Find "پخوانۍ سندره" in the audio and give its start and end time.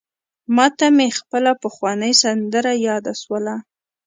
1.61-2.73